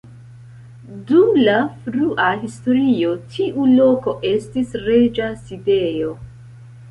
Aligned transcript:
Dum 1.09 1.35
la 1.41 1.57
frua 1.81 2.29
historio 2.45 3.11
tiu 3.35 3.67
loko 3.73 4.15
estis 4.31 4.73
reĝa 4.89 5.29
sidejo. 5.45 6.17